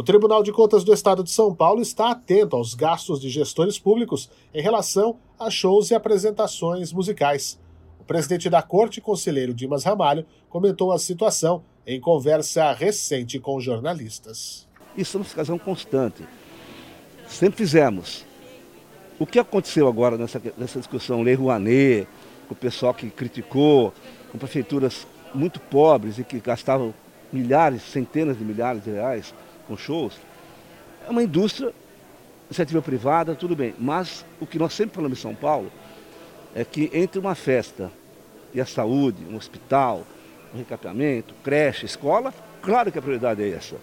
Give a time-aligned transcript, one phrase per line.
[0.00, 3.78] O Tribunal de Contas do Estado de São Paulo está atento aos gastos de gestores
[3.78, 7.60] públicos em relação a shows e apresentações musicais.
[8.00, 14.66] O presidente da Corte, conselheiro Dimas Ramalho, comentou a situação em conversa recente com jornalistas.
[14.96, 16.26] Isso é uma fiscalização constante.
[17.28, 18.24] Sempre fizemos.
[19.18, 22.08] O que aconteceu agora nessa, nessa discussão Lei Rouanet,
[22.48, 23.92] com o pessoal que criticou,
[24.32, 26.94] com prefeituras muito pobres e que gastavam
[27.30, 29.34] milhares, centenas de milhares de reais
[29.70, 30.14] com shows,
[31.06, 31.72] é uma indústria,
[32.48, 33.72] iniciativa privada, tudo bem.
[33.78, 35.70] Mas o que nós sempre falamos em São Paulo
[36.56, 37.92] é que entre uma festa
[38.52, 40.04] e a saúde, um hospital,
[40.52, 43.76] um recapeamento, creche, escola, claro que a prioridade é essa.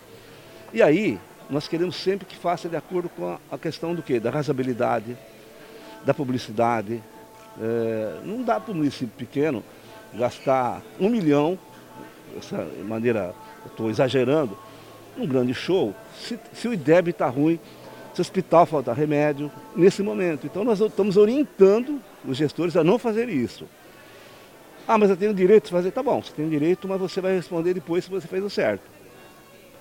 [0.74, 1.18] E aí,
[1.50, 4.20] nós queremos sempre que faça de acordo com a questão do quê?
[4.20, 5.18] Da razoabilidade,
[6.06, 7.02] da publicidade.
[7.62, 9.64] É, não dá para um município pequeno
[10.14, 11.58] gastar um milhão,
[12.36, 13.34] dessa maneira,
[13.66, 14.58] estou exagerando,
[15.18, 17.60] um grande show, se, se o IDEB está ruim,
[18.14, 20.46] se o hospital falta remédio, nesse momento.
[20.46, 23.66] Então nós estamos orientando os gestores a não fazer isso.
[24.88, 25.92] Ah, mas eu tenho direito de fazer.
[25.92, 28.82] Tá bom, você tem direito, mas você vai responder depois se você fez o certo.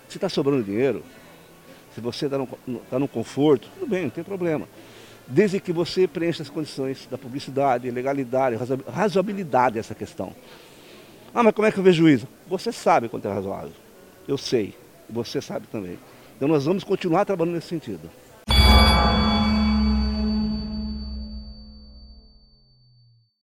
[0.08, 1.02] Se está sobrando dinheiro,
[1.94, 2.48] se você está no,
[2.90, 4.68] tá no conforto, tudo bem, não tem problema.
[5.26, 8.56] Desde que você preencha as condições da publicidade, legalidade,
[8.92, 10.32] razoabilidade dessa questão.
[11.34, 12.26] Ah, mas como é que eu vejo isso?
[12.48, 13.72] Você sabe quanto é razoável.
[14.26, 14.74] Eu sei.
[15.08, 15.98] Você sabe também.
[16.36, 18.10] Então nós vamos continuar trabalhando nesse sentido.